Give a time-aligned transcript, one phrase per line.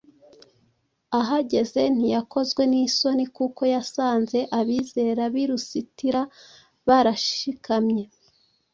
[1.19, 6.21] Ahageze ntiyakozwe n’isoni kuko yasanze abizera b’i Lusitira
[6.87, 8.03] barashikamye